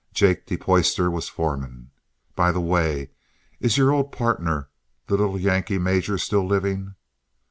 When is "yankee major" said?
5.39-6.17